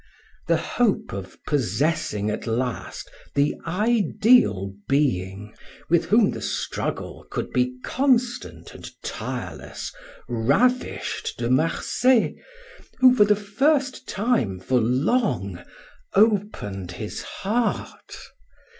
[0.47, 5.53] The hope of possessing at last the ideal being
[5.91, 9.93] with whom the struggle could be constant and tireless
[10.27, 12.33] ravished De Marsay,
[12.97, 15.63] who, for the first time for long,
[16.15, 18.17] opened his heart.